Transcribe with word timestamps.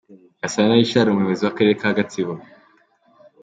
Gasana 0.41 0.77
Richard, 0.79 1.07
umuyobozi 1.09 1.41
w'akarere 1.43 1.79
ka 1.81 1.89
Gatsibo. 1.97 2.33